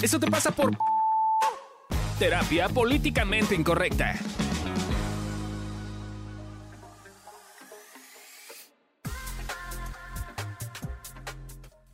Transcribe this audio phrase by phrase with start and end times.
[0.00, 0.70] Eso te pasa por
[2.20, 4.14] terapia políticamente incorrecta.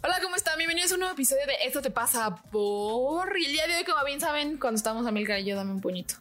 [0.02, 0.58] Hola, ¿cómo están?
[0.58, 3.34] Bienvenidos a un nuevo episodio de Esto te pasa por...
[3.34, 6.16] El día de hoy, como bien saben, cuando estamos a mil y dame un puñito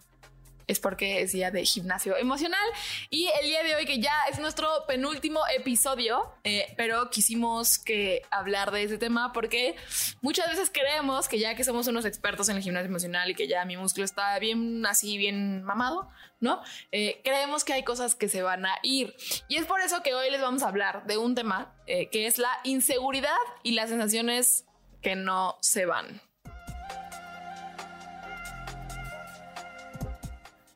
[0.68, 2.66] es porque es día de gimnasio emocional.
[3.10, 8.22] Y el día de hoy, que ya es nuestro penúltimo episodio, eh, pero quisimos que
[8.32, 9.76] hablar de ese tema porque
[10.22, 13.48] muchas veces creemos que ya que somos unos expertos en el gimnasio emocional y que
[13.48, 16.62] ya mi músculo está bien así, bien mamado, ¿no?
[16.92, 19.16] Eh, creemos que hay cosas que se van a ir.
[19.48, 22.28] Y es por eso que hoy les vamos a hablar de un tema eh, que
[22.28, 24.66] es la inseguridad y las sensaciones
[25.02, 26.22] que no se van.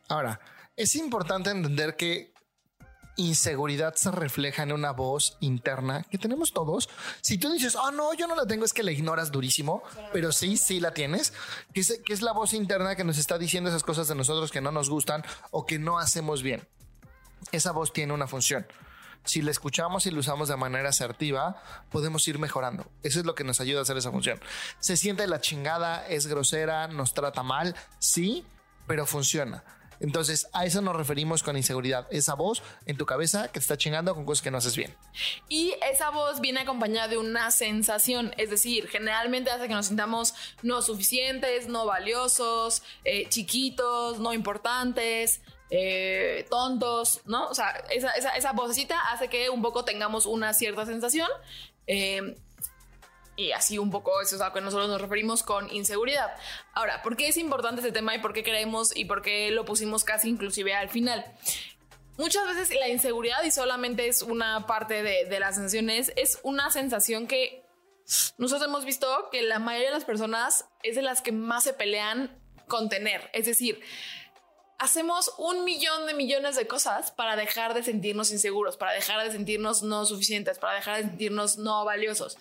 [0.08, 0.40] Ahora,
[0.76, 2.34] es importante entender que
[3.18, 6.88] inseguridad se refleja en una voz interna que tenemos todos.
[7.22, 9.84] Si tú dices, ah, no, yo no la tengo, es que la ignoras durísimo,
[10.14, 11.34] pero sí, sí la tienes,
[11.74, 14.52] que es, que es la voz interna que nos está diciendo esas cosas de nosotros
[14.52, 16.68] que no nos gustan o que no hacemos bien.
[17.52, 18.68] Esa voz tiene una función.
[19.24, 22.90] Si la escuchamos y la usamos de manera asertiva, podemos ir mejorando.
[23.04, 24.40] Eso es lo que nos ayuda a hacer esa función.
[24.80, 28.46] Se siente la chingada, es grosera, nos trata mal, sí,
[28.86, 29.64] pero funciona.
[30.00, 32.08] Entonces, a eso nos referimos con inseguridad.
[32.12, 34.96] Esa voz en tu cabeza que te está chingando con cosas que no haces bien.
[35.50, 40.34] Y esa voz viene acompañada de una sensación, es decir, generalmente hace que nos sintamos
[40.62, 45.42] no suficientes, no valiosos, eh, chiquitos, no importantes.
[45.70, 47.50] Eh, tontos, ¿no?
[47.50, 51.28] O sea, esa, esa, esa vocecita hace que un poco tengamos una cierta sensación.
[51.88, 52.38] Eh,
[53.38, 56.36] y así un poco eso es a lo que nosotros nos referimos con inseguridad.
[56.74, 59.64] Ahora, ¿por qué es importante este tema y por qué creemos y por qué lo
[59.64, 61.24] pusimos casi inclusive al final?
[62.18, 67.28] Muchas veces la inseguridad y solamente es una parte de, las sensaciones, es una sensación
[67.28, 67.64] que
[68.40, 71.74] nosotros hemos visto que la mayoría de las personas es de las que más se
[71.74, 72.36] pelean
[72.68, 73.30] con tener.
[73.34, 73.82] Es decir,
[74.80, 79.32] hacemos un millón de millones de cosas para dejar de sentirnos inseguros, para dejar de
[79.32, 82.40] sentirnos no suficientes, para dejar de sentirnos no valiosos.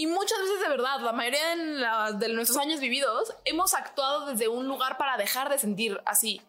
[0.00, 4.68] Y muchas veces de verdad, la mayoría de nuestros años vividos, hemos actuado desde un
[4.68, 6.40] lugar para dejar de sentir así,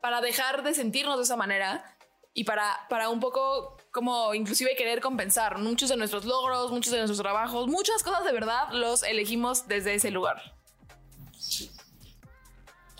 [0.00, 1.96] para dejar de sentirnos de esa manera
[2.34, 6.98] y para, para un poco como inclusive querer compensar muchos de nuestros logros, muchos de
[6.98, 10.54] nuestros trabajos, muchas cosas de verdad los elegimos desde ese lugar.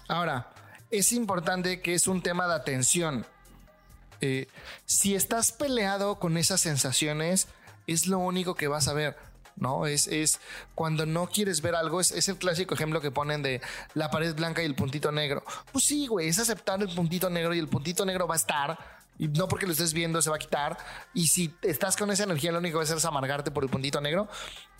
[0.09, 0.51] Ahora,
[0.91, 3.27] es importante que es un tema de atención.
[4.21, 4.49] Eh,
[4.87, 7.47] si estás peleado con esas sensaciones,
[7.87, 9.87] es lo único que vas a ver ¿no?
[9.87, 10.41] Es, es
[10.75, 13.61] cuando no quieres ver algo, es, es, el clásico ejemplo que ponen de
[13.95, 15.45] la pared blanca y el puntito negro.
[15.73, 18.79] Pues sí, güey, es aceptar el puntito negro y el puntito negro va a estar.
[19.19, 20.77] Y no porque lo estés viendo se va a quitar.
[21.13, 24.01] Y si estás con esa energía, lo único que hacer es amargarte por el puntito
[24.01, 24.29] negro.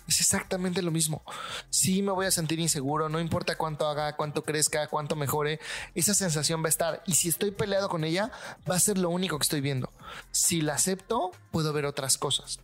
[0.07, 1.23] Es exactamente lo mismo.
[1.69, 5.59] Sí me voy a sentir inseguro, no importa cuánto haga, cuánto crezca, cuánto mejore,
[5.95, 7.03] esa sensación va a estar.
[7.07, 8.31] Y si estoy peleado con ella,
[8.69, 9.91] va a ser lo único que estoy viendo.
[10.31, 12.59] Si la acepto, puedo ver otras cosas.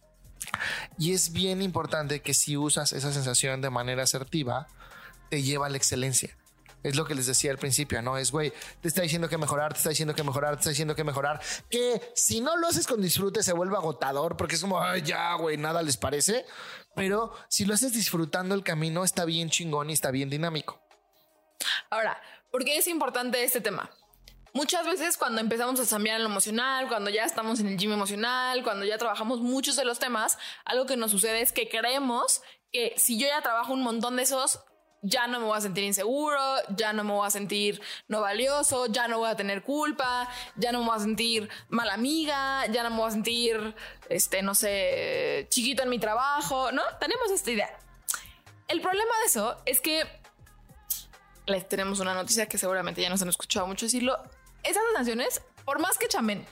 [0.97, 4.68] Y es bien importante que si usas esa sensación de manera asertiva,
[5.29, 6.38] te lleva a la excelencia.
[6.84, 8.18] Es lo que les decía al principio, ¿no?
[8.18, 8.51] Es, güey,
[8.81, 11.40] te está diciendo que mejorar, te está diciendo que mejorar, te está diciendo que mejorar.
[11.69, 15.34] Que si no lo haces con disfrute se vuelve agotador porque es como, ay, ya,
[15.35, 16.46] güey, nada les parece.
[16.96, 20.81] Pero si lo haces disfrutando el camino, está bien chingón y está bien dinámico.
[21.91, 22.19] Ahora,
[22.51, 23.90] ¿por qué es importante este tema?
[24.53, 27.94] Muchas veces cuando empezamos a cambiar en lo emocional, cuando ya estamos en el gym
[27.94, 32.41] emocional, cuando ya trabajamos muchos de los temas, algo que nos sucede es que creemos
[32.69, 34.59] que si yo ya trabajo un montón de esos,
[35.01, 36.39] ya no me voy a sentir inseguro,
[36.75, 40.73] ya no me voy a sentir no valioso, ya no voy a tener culpa, ya
[40.73, 43.75] no me voy a sentir mala amiga, ya no me voy a sentir,
[44.09, 46.83] este, no sé, chiquito en mi trabajo, ¿no?
[47.00, 47.79] Tenemos esta idea.
[48.68, 50.03] El problema de eso es que
[51.45, 54.19] les tenemos una noticia que seguramente ya nos han escuchado mucho decirlo
[54.63, 56.45] esas sensaciones, por más que chamen,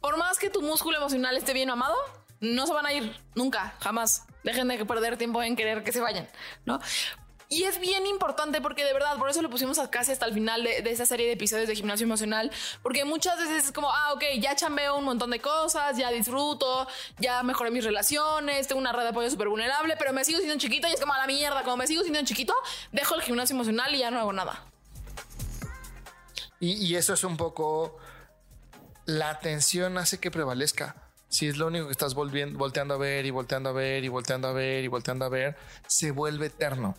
[0.00, 1.96] por más que tu músculo emocional esté bien amado,
[2.40, 4.26] no se van a ir nunca, jamás.
[4.42, 6.28] Dejen de perder tiempo en querer que se vayan,
[6.66, 6.78] ¿no?
[7.48, 10.64] Y es bien importante porque de verdad, por eso lo pusimos casi hasta el final
[10.64, 12.50] de, esa serie de episodios de gimnasio emocional,
[12.82, 16.88] porque muchas veces es como, ah, ok, ya chambeo un montón de cosas, ya disfruto,
[17.18, 20.58] ya mejoré mis relaciones, tengo una red de apoyo súper vulnerable, pero me sigo siendo
[20.58, 22.54] chiquito y es como a la mierda, como me sigo siendo chiquito,
[22.92, 24.64] dejo el gimnasio emocional y ya no hago nada.
[26.60, 27.96] Y, eso es un poco
[29.06, 30.96] la atención hace que prevalezca.
[31.28, 34.48] Si es lo único que estás volteando a ver y volteando a ver y volteando
[34.48, 35.56] a ver y volteando a ver,
[35.88, 36.96] se vuelve eterno.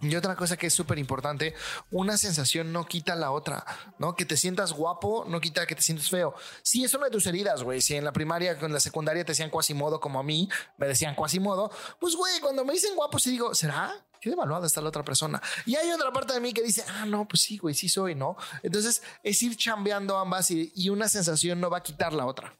[0.00, 1.54] Y otra cosa que es súper importante,
[1.90, 3.64] una sensación no quita la otra,
[3.98, 4.14] ¿no?
[4.14, 6.34] Que te sientas guapo no quita que te sientas feo.
[6.62, 7.80] Sí, es una de tus heridas, güey.
[7.80, 11.14] Si en la primaria, en la secundaria te decían cuasimodo como a mí, me decían
[11.14, 11.70] cuasimodo,
[12.00, 13.92] pues, güey, cuando me dicen guapo, sí digo, ¿será?
[14.20, 15.42] Qué devaluada está la otra persona.
[15.66, 18.14] Y hay otra parte de mí que dice, ah, no, pues sí, güey, sí soy,
[18.14, 18.36] ¿no?
[18.62, 22.54] Entonces es ir chambeando ambas y una sensación no va a quitar la otra.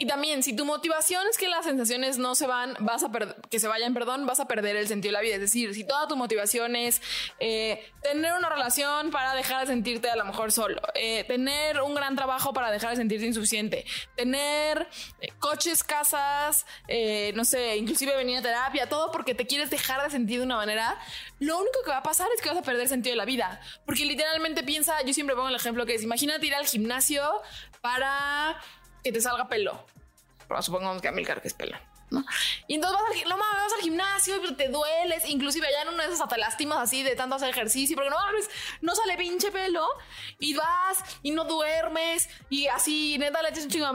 [0.00, 3.10] Y también, si tu motivación es que las sensaciones no se van, vas a
[3.50, 5.34] que se vayan, perdón, vas a perder el sentido de la vida.
[5.34, 7.02] Es decir, si toda tu motivación es
[7.38, 11.94] eh, tener una relación para dejar de sentirte a lo mejor solo, eh, tener un
[11.94, 13.84] gran trabajo para dejar de sentirte insuficiente,
[14.16, 14.88] tener
[15.20, 16.64] eh, coches, casas,
[17.34, 20.56] no sé, inclusive venir a terapia, todo porque te quieres dejar de sentir de una
[20.56, 20.98] manera,
[21.40, 23.26] lo único que va a pasar es que vas a perder el sentido de la
[23.26, 23.60] vida.
[23.84, 27.22] Porque literalmente piensa, yo siempre pongo el ejemplo que es, imagínate ir al gimnasio
[27.82, 28.58] para
[29.02, 29.84] que te salga pelo.
[30.48, 31.76] Pero supongamos que a Milcar que es pelo.
[32.10, 32.24] ¿no?
[32.66, 36.02] Y entonces vas al, no, vas al gimnasio y te dueles, inclusive ya en una
[36.04, 38.16] de esas hasta lastimas así de tanto hacer ejercicio, porque no
[38.80, 39.86] no sale pinche pelo
[40.38, 43.86] y vas y no duermes y así neta le echas un chingo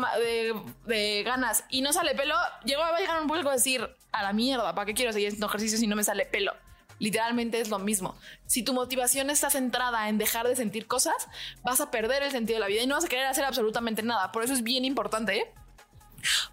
[0.86, 4.34] de, ganas y no sale pelo, llegó a llegar un punto a decir a la
[4.34, 6.54] mierda, ¿para qué quiero seguir haciendo ejercicio si no me sale pelo?
[7.00, 8.16] Literalmente es lo mismo.
[8.46, 11.28] Si tu motivación está centrada en dejar de sentir cosas,
[11.64, 14.04] vas a perder el sentido de la vida y no vas a querer hacer absolutamente
[14.04, 14.32] nada.
[14.32, 15.54] Por eso es bien importante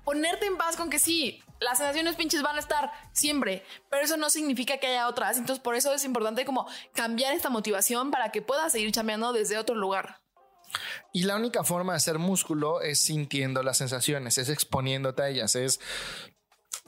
[0.05, 4.17] ponerte en paz con que sí, las sensaciones pinches van a estar siempre, pero eso
[4.17, 5.39] no significa que haya otras.
[5.39, 9.59] Entonces, por eso es importante como cambiar esta motivación para que puedas seguir chambeando desde
[9.59, 10.19] otro lugar.
[11.13, 15.55] Y la única forma de hacer músculo es sintiendo las sensaciones, es exponiéndote a ellas,
[15.55, 15.81] es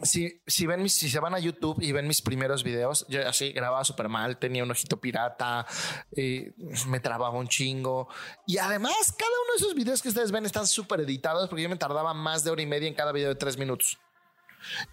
[0.02, 3.26] si, si ven mis, si se van a YouTube y ven mis primeros videos, yo
[3.26, 5.66] así grababa súper mal, tenía un ojito pirata,
[6.88, 8.08] me trababa un chingo.
[8.46, 11.68] Y además, cada uno de esos videos que ustedes ven están súper editados porque yo
[11.68, 13.98] me tardaba más de hora y media en cada video de tres minutos.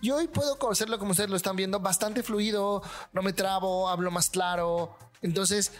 [0.01, 2.83] Y hoy puedo hacerlo como ustedes lo están viendo, bastante fluido,
[3.13, 4.97] no me trabo, hablo más claro.
[5.21, 5.71] Entonces,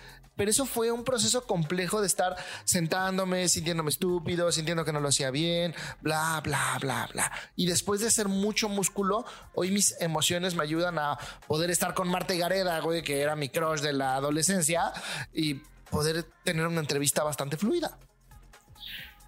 [0.42, 5.10] pero eso fue un proceso complejo de estar sentándome, sintiéndome estúpido, sintiendo que no lo
[5.10, 7.32] hacía bien, bla, bla, bla, bla.
[7.56, 9.24] Y después de hacer mucho músculo,
[9.54, 13.50] hoy mis emociones me ayudan a poder estar con Marta Gareda, güey, que era mi
[13.50, 14.92] crush de la adolescencia,
[15.32, 15.62] y
[15.92, 18.00] poder tener una entrevista bastante fluida.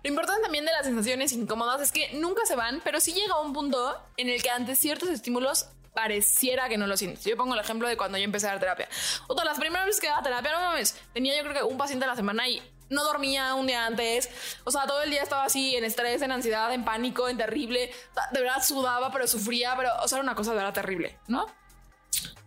[0.03, 3.39] Lo importante también de las sensaciones incómodas es que nunca se van, pero sí llega
[3.39, 7.23] un punto en el que ante ciertos estímulos pareciera que no lo sientes.
[7.23, 8.89] Yo pongo el ejemplo de cuando yo empecé a dar terapia.
[9.27, 12.05] Otra, las primeras veces que daba terapia, no mames, tenía yo creo que un paciente
[12.05, 14.29] a la semana y no dormía un día antes.
[14.63, 17.91] O sea, todo el día estaba así en estrés, en ansiedad, en pánico, en terrible.
[18.31, 21.45] De verdad sudaba, pero sufría, pero, o sea, era una cosa de verdad terrible, ¿no?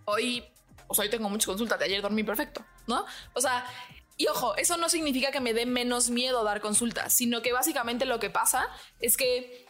[0.04, 0.44] Hoy,
[0.86, 1.78] o sea, hoy tengo muchas consultas.
[1.78, 3.04] De ayer dormí perfecto, ¿no?
[3.34, 3.66] O sea,
[4.16, 8.06] y ojo, eso no significa que me dé menos miedo dar consultas, sino que básicamente
[8.06, 8.68] lo que pasa
[9.00, 9.65] es que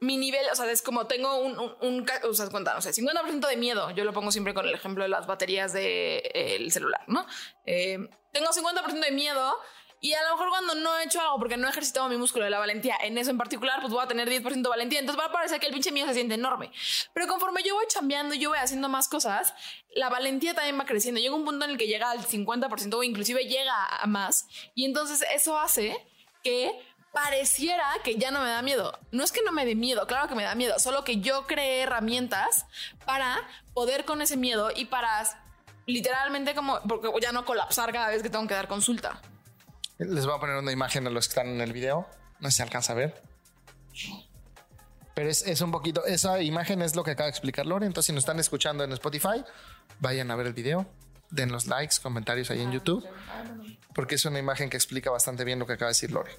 [0.00, 3.46] mi nivel, o sea, es como tengo un, un, o sea, cuenta, no sé, 50%
[3.46, 3.90] de miedo.
[3.90, 7.24] Yo lo pongo siempre con el ejemplo de las baterías del de, celular, ¿no?
[7.66, 7.98] Eh,
[8.32, 9.56] tengo 50% de miedo
[10.02, 12.44] y a lo mejor cuando no he hecho algo porque no he ejercitado mi músculo
[12.44, 14.98] de la valentía en eso en particular, pues voy a tener 10% de valentía.
[14.98, 16.72] Entonces va a parecer que el pinche miedo se siente enorme.
[17.14, 19.54] Pero conforme yo voy cambiando, yo voy haciendo más cosas,
[19.94, 21.20] la valentía también va creciendo.
[21.20, 24.48] Llega un punto en el que llega al 50% o inclusive llega a más.
[24.74, 25.96] Y entonces eso hace
[26.42, 26.72] que
[27.12, 28.98] pareciera que ya no me da miedo.
[29.10, 31.46] No es que no me dé miedo, claro que me da miedo, solo que yo
[31.46, 32.66] creé herramientas
[33.04, 33.38] para
[33.74, 35.22] poder con ese miedo y para
[35.86, 39.20] literalmente como, porque ya no colapsar cada vez que tengo que dar consulta.
[39.98, 42.08] Les voy a poner una imagen a los que están en el video,
[42.40, 43.22] no se alcanza a ver.
[45.14, 47.84] Pero es, es, un poquito, esa imagen es lo que acaba de explicar Lore.
[47.84, 49.44] Entonces, si nos están escuchando en Spotify,
[50.00, 50.86] vayan a ver el video,
[51.30, 53.06] den los likes, comentarios ahí en YouTube,
[53.94, 56.32] porque es una imagen que explica bastante bien lo que acaba de decir Lore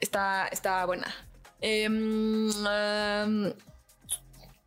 [0.00, 1.14] está, está buena.
[1.60, 3.54] Em, em,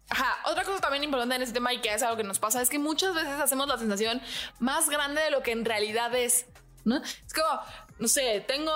[0.10, 2.62] ajá, otra cosa también importante en este tema y que es algo que nos pasa
[2.62, 4.22] es que muchas veces hacemos la sensación
[4.60, 6.46] más grande de lo que en realidad es.
[6.84, 6.98] ¿no?
[6.98, 7.62] Es como,
[8.00, 8.74] no sé, tengo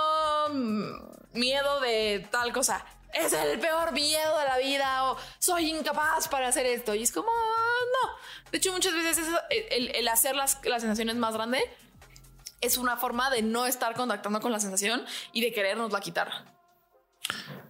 [1.34, 2.86] miedo de tal cosa.
[3.14, 6.94] Es el peor miedo de la vida o soy incapaz para hacer esto.
[6.94, 8.52] Y es como, no.
[8.52, 11.64] De hecho, muchas veces el, hacer las, las sensaciones más grandes
[12.66, 16.30] es una forma de no estar contactando con la sensación y de querernos la quitar.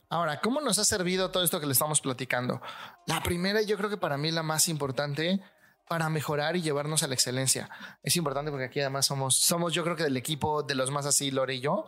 [0.09, 2.61] Ahora, ¿cómo nos ha servido todo esto que le estamos platicando?
[3.07, 5.41] La primera, yo creo que para mí la más importante
[5.87, 7.69] para mejorar y llevarnos a la excelencia.
[8.01, 11.05] Es importante porque aquí además somos, somos yo creo que del equipo de los más
[11.05, 11.85] así, Lore y yo.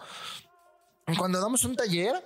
[1.17, 2.23] Cuando damos un taller,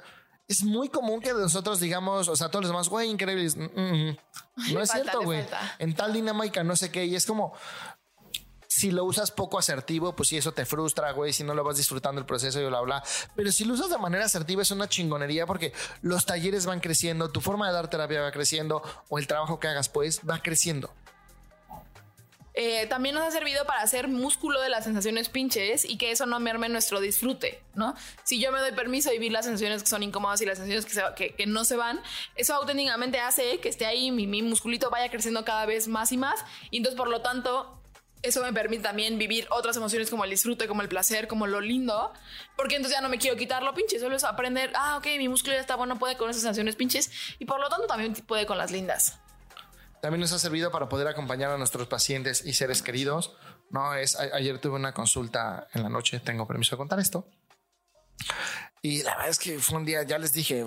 [0.48, 3.56] es muy común que nosotros digamos, o sea, todos los demás, güey, increíbles.
[3.56, 4.74] Mm, mm, mm".
[4.74, 5.46] No es cierto, güey.
[5.80, 7.06] En tal dinámica, no sé qué.
[7.06, 7.54] Y es como,
[8.82, 11.78] si lo usas poco asertivo, pues si eso te frustra, güey, si no lo vas
[11.78, 13.04] disfrutando el proceso y bla, bla.
[13.36, 15.72] Pero si lo usas de manera asertiva es una chingonería porque
[16.02, 19.68] los talleres van creciendo, tu forma de dar terapia va creciendo o el trabajo que
[19.68, 20.92] hagas pues va creciendo.
[22.56, 26.26] eh, también nos ha servido para hacer músculo de las sensaciones pinches y que eso
[26.26, 27.94] no merme nuestro disfrute, ¿no?
[28.24, 31.14] Si yo me doy permiso de vivir las sensaciones que son incómodas y las sensaciones
[31.16, 32.02] que, que, no se van,
[32.36, 36.18] eso auténticamente hace que esté ahí, mi, mi musculito vaya creciendo cada vez más y
[36.18, 37.81] más y entonces por lo tanto
[38.22, 41.62] eso me permite también vivir otras emociones como el disfrute, como el placer, como lo
[41.62, 42.13] lindo,
[42.56, 45.28] porque entonces ya no me quiero quitar lo pinche, solo es aprender, ah, ok, mi
[45.28, 48.46] músculo ya está bueno, puede con esas sensaciones pinches y por lo tanto también puede
[48.46, 49.20] con las lindas.
[50.01, 53.36] También nos ha servido para poder acompañar a nuestros pacientes y seres queridos.
[53.70, 57.28] No es ayer tuve una consulta en la noche, tengo permiso de contar esto.
[58.82, 60.66] Y la verdad es que fue un día, ya les dije,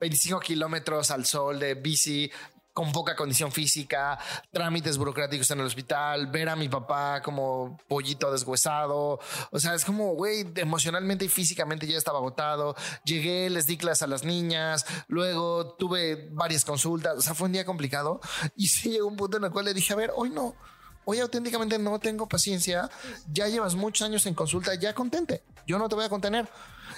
[0.00, 2.30] 25 kilómetros al sol de bici,
[2.74, 4.18] con poca condición física,
[4.50, 9.20] trámites burocráticos en el hospital, ver a mi papá como pollito deshuesado.
[9.52, 12.74] O sea, es como, güey, emocionalmente y físicamente ya estaba agotado.
[13.04, 17.16] Llegué, les di clases a las niñas, luego tuve varias consultas.
[17.16, 18.20] O sea, fue un día complicado.
[18.56, 20.56] Y sí llegó un punto en el cual le dije, a ver, hoy no.
[21.04, 22.90] Hoy auténticamente no tengo paciencia.
[23.32, 25.42] Ya llevas muchos años en consulta, ya contente.
[25.66, 26.48] Yo no te voy a contener.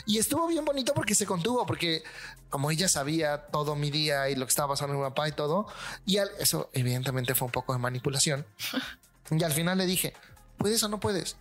[0.05, 2.03] Y estuvo bien bonito porque se contuvo, porque
[2.51, 5.33] como ella sabía todo mi día y lo que estaba pasando en mi papá y
[5.33, 5.67] todo,
[6.05, 8.47] y eso evidentemente fue un poco de manipulación.
[9.31, 10.13] y al final le dije,
[10.59, 11.37] ¿puedes o no puedes?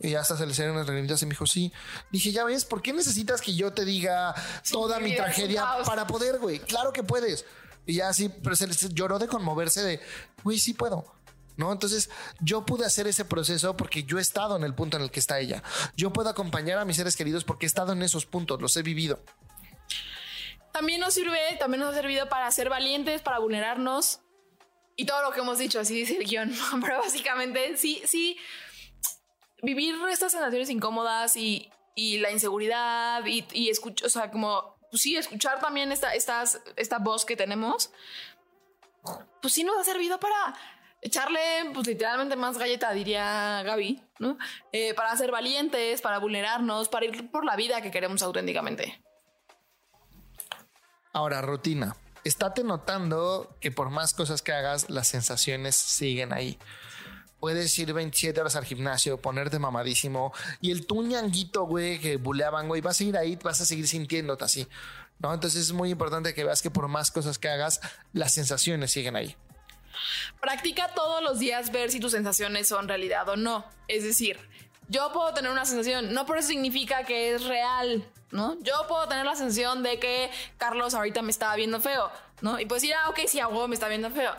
[0.00, 1.72] Y hasta se le hicieron unas lagrimitas y me dijo, sí.
[2.10, 4.34] Dije, ya ves, ¿por qué necesitas que yo te diga
[4.70, 6.58] toda mi tragedia para poder, güey?
[6.58, 7.44] Claro que puedes.
[7.86, 10.00] Y ya así, pero se lloró de conmoverse de,
[10.42, 11.06] güey, sí puedo.
[11.56, 11.72] ¿No?
[11.72, 12.10] Entonces
[12.40, 15.20] yo pude hacer ese proceso porque yo he estado en el punto en el que
[15.20, 15.62] está ella.
[15.96, 18.82] Yo puedo acompañar a mis seres queridos porque he estado en esos puntos, los he
[18.82, 19.20] vivido.
[20.72, 24.20] También nos sirve, también nos ha servido para ser valientes, para vulnerarnos
[24.96, 26.52] y todo lo que hemos dicho, así dice el guion.
[26.82, 28.36] Pero básicamente, sí, sí,
[29.62, 35.16] vivir estas sensaciones incómodas y, la inseguridad y, y escuchar, o sea, como, pues sí,
[35.16, 37.90] escuchar también esta, esta voz que tenemos,
[39.40, 40.54] pues sí nos ha servido para
[41.06, 41.40] echarle,
[41.72, 44.38] pues literalmente más galleta, diría Gaby, ¿no?
[44.72, 49.02] Eh, para ser valientes, para vulnerarnos, para ir por la vida que queremos auténticamente.
[51.12, 51.96] Ahora, rutina.
[52.24, 56.58] Estate notando que por más cosas que hagas, las sensaciones siguen ahí.
[57.38, 62.80] Puedes ir 27 horas al gimnasio, ponerte mamadísimo y el tuñanguito, güey, que buleaban, güey,
[62.80, 64.66] vas a ir ahí, vas a seguir sintiéndote así.
[65.18, 65.32] ¿no?
[65.32, 67.80] Entonces es muy importante que veas que por más cosas que hagas,
[68.12, 69.36] las sensaciones siguen ahí.
[70.40, 73.64] Practica todos los días ver si tus sensaciones son realidad o no.
[73.88, 74.38] Es decir,
[74.88, 78.56] yo puedo tener una sensación, no por eso significa que es real, ¿no?
[78.62, 82.10] Yo puedo tener la sensación de que Carlos ahorita me estaba viendo feo,
[82.40, 82.60] ¿no?
[82.60, 84.32] Y pues decir, ah, ok, sí, a me está viendo feo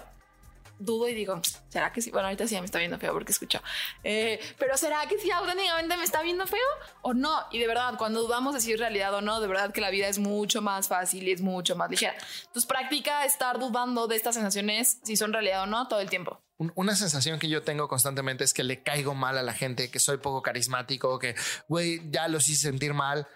[0.80, 2.12] dudo y digo, ¿será que sí?
[2.12, 3.62] Bueno, ahorita sí me está viendo feo porque escucho.
[4.04, 6.60] Eh, pero ¿será que sí auténticamente me está viendo feo
[7.02, 7.46] o no?
[7.52, 9.90] Y de verdad, cuando dudamos de si es realidad o no, de verdad que la
[9.90, 12.16] vida es mucho más fácil y es mucho más ligera.
[12.48, 16.42] Entonces practica estar dudando de estas sensaciones, si son realidad o no, todo el tiempo.
[16.74, 20.00] Una sensación que yo tengo constantemente es que le caigo mal a la gente, que
[20.00, 21.36] soy poco carismático, que,
[21.68, 23.28] güey, ya los hice sentir mal.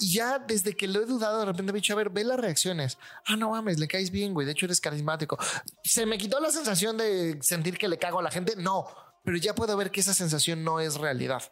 [0.00, 2.40] Y ya desde que lo he dudado, de repente he dicho, a ver, ve las
[2.40, 2.98] reacciones.
[3.26, 4.46] Ah, no mames, le caes bien, güey.
[4.46, 5.38] De hecho, eres carismático.
[5.84, 8.54] ¿Se me quitó la sensación de sentir que le cago a la gente?
[8.56, 8.88] No,
[9.24, 11.42] pero ya puedo ver que esa sensación no es realidad.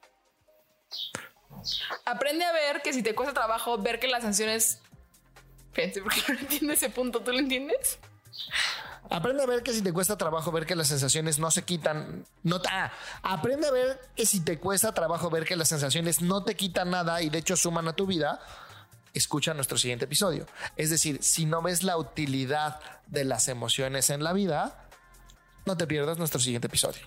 [2.04, 4.80] Aprende a ver que si te cuesta trabajo ver que las sensaciones...
[5.72, 7.20] Fíjense, porque no entiendo ese punto.
[7.20, 7.98] ¿Tú lo entiendes?
[9.10, 12.24] Aprende a ver que si te cuesta trabajo ver que las sensaciones no se quitan,
[12.42, 12.60] no
[13.22, 16.90] aprende a ver que si te cuesta trabajo ver que las sensaciones no te quitan
[16.90, 18.40] nada y de hecho suman a tu vida,
[19.14, 20.46] escucha nuestro siguiente episodio.
[20.76, 24.88] Es decir, si no ves la utilidad de las emociones en la vida,
[25.64, 27.02] no te pierdas nuestro siguiente episodio.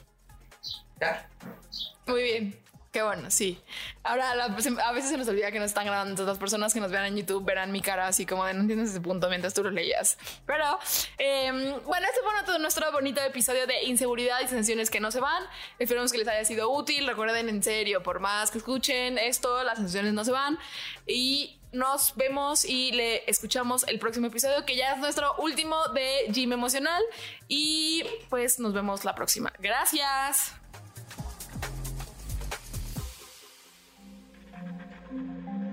[2.08, 2.71] Muy bien.
[2.92, 3.58] Qué bueno, sí.
[4.04, 6.26] Ahora, a veces se nos olvida que nos están grabando.
[6.26, 8.90] Las personas que nos vean en YouTube verán mi cara así como de no entiendes
[8.90, 10.18] ese punto mientras tú lo leías.
[10.46, 10.78] Pero
[11.18, 15.22] em, bueno, este fue todo nuestro bonito episodio de inseguridad y sensaciones que no se
[15.22, 15.42] van.
[15.80, 17.08] Esperemos que les haya sido útil.
[17.08, 20.60] Recuerden, en serio, por más que escuchen esto, las sensaciones no se van.
[21.08, 26.26] Y nos vemos y le escuchamos el próximo episodio, que ya es nuestro último de
[26.30, 27.02] Gym Emocional.
[27.48, 29.54] Y pues nos vemos la próxima.
[29.60, 30.56] Gracias.